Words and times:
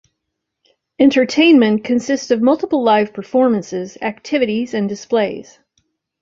Entertainment 0.97 1.83
consists 1.83 2.31
of 2.31 2.41
multiple 2.41 2.81
live 2.83 3.13
performances, 3.13 3.99
activities 4.01 4.73
and 4.73 4.89
displays. 4.89 5.59